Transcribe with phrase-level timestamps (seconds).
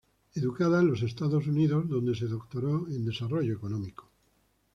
[0.35, 4.09] Educada en los Estados Unidos, donde se doctoró en desarrollo económico.